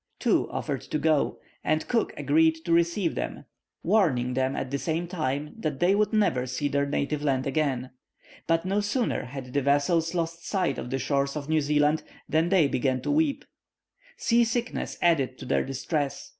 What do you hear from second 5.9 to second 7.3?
would never see their native